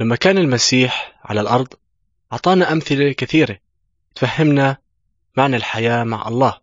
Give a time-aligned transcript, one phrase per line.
[0.00, 1.68] لما كان المسيح على الأرض
[2.32, 3.58] أعطانا أمثلة كثيرة
[4.14, 4.76] تفهمنا
[5.36, 6.58] معنى الحياة مع الله.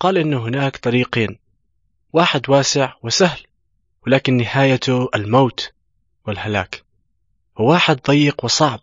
[0.00, 1.38] قال إن هناك طريقين
[2.12, 3.40] واحد واسع وسهل
[4.06, 5.72] ولكن نهايته الموت
[6.26, 6.84] والهلاك.
[7.56, 8.80] وواحد ضيق وصعب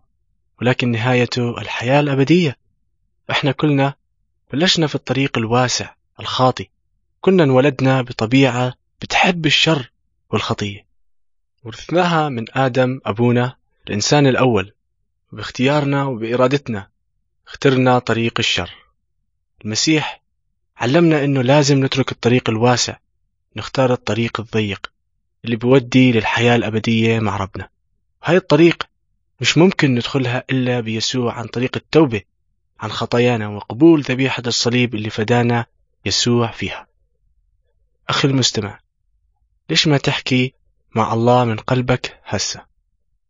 [0.61, 2.57] ولكن نهايته الحياة الأبدية.
[3.31, 3.93] إحنا كلنا
[4.53, 6.69] بلشنا في الطريق الواسع الخاطي
[7.21, 9.91] كنا انولدنا بطبيعة بتحب الشر
[10.29, 10.85] والخطية
[11.63, 13.55] ورثناها من آدم أبونا
[13.87, 14.73] الإنسان الأول
[15.31, 16.87] وباختيارنا وبإرادتنا
[17.47, 18.71] اخترنا طريق الشر.
[19.65, 20.21] المسيح
[20.77, 22.97] علمنا إنه لازم نترك الطريق الواسع
[23.55, 24.91] نختار الطريق الضيق
[25.45, 27.69] اللي بيودي للحياة الأبدية مع ربنا.
[28.23, 28.83] هاي الطريق
[29.41, 32.21] مش ممكن ندخلها إلا بيسوع عن طريق التوبة
[32.79, 35.65] عن خطايانا وقبول ذبيحة الصليب اللي فدانا
[36.05, 36.87] يسوع فيها.
[38.09, 38.79] أخي المستمع
[39.69, 40.53] ليش ما تحكي
[40.95, 42.74] مع الله من قلبك هسه؟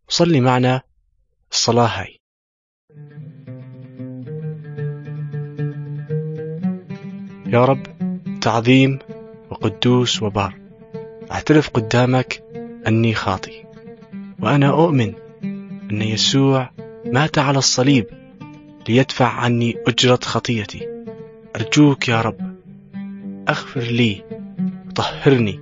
[0.09, 0.82] وصلي معنا
[1.52, 2.20] الصلاة هاي.
[7.46, 7.84] يا رب
[8.41, 8.99] تعظيم
[9.49, 10.55] وقدوس وبار
[11.32, 12.44] أعترف قدامك
[12.88, 13.63] أني خاطي
[14.40, 15.13] وأنا أؤمن
[15.91, 16.70] أن يسوع
[17.05, 18.05] مات على الصليب
[18.90, 20.96] ليدفع عني أجرة خطيتي.
[21.55, 22.55] أرجوك يا رب
[23.49, 24.24] أغفر لي
[24.96, 25.60] طهرني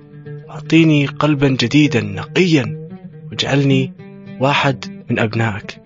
[0.50, 2.88] أعطيني قلبا جديدا نقيا
[3.30, 3.92] واجعلني
[4.40, 5.80] واحد من أبنائك.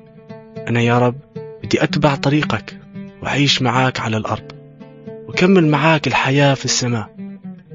[0.69, 1.17] أنا يا رب
[1.65, 2.79] بدي أتبع طريقك
[3.23, 4.53] وأعيش معاك على الأرض
[5.29, 7.11] وكمل معاك الحياة في السماء.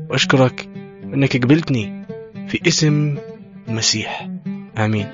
[0.10, 0.70] وأشكرك
[1.04, 2.06] أنك قبلتني
[2.48, 3.18] في اسم
[3.68, 4.30] المسيح.
[4.78, 5.08] آمين.